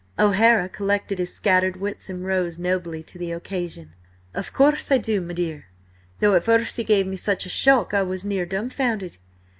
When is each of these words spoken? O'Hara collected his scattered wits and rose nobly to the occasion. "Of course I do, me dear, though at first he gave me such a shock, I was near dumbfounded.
O'Hara 0.17 0.67
collected 0.67 1.19
his 1.19 1.31
scattered 1.31 1.77
wits 1.77 2.09
and 2.09 2.25
rose 2.25 2.57
nobly 2.57 3.03
to 3.03 3.19
the 3.19 3.31
occasion. 3.31 3.93
"Of 4.33 4.51
course 4.51 4.91
I 4.91 4.97
do, 4.97 5.21
me 5.21 5.35
dear, 5.35 5.65
though 6.21 6.33
at 6.33 6.43
first 6.45 6.75
he 6.77 6.83
gave 6.83 7.05
me 7.05 7.17
such 7.17 7.45
a 7.45 7.49
shock, 7.49 7.93
I 7.93 8.01
was 8.01 8.25
near 8.25 8.47
dumbfounded. 8.47 9.17